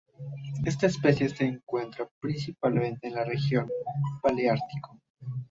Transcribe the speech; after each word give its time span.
Esta 0.65 0.87
especie 0.87 1.29
se 1.29 1.43
encuentra 1.45 2.09
principalmente 2.19 3.07
en 3.07 3.13
la 3.13 3.23
región 3.23 3.69
Paleártico. 4.23 4.99